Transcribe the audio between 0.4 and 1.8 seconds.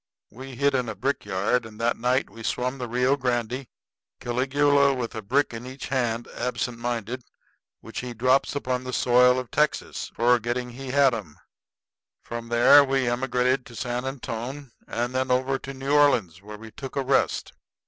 hid in a brickyard; and